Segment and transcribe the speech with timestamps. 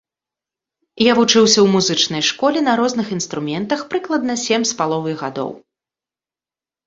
[1.09, 5.49] Я вучыўся ў музычнай школе на розных інструментах прыкладна сем з паловай гадоў.